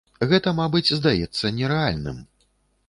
[0.31, 2.17] Гэта, мабыць, здаецца нерэальным.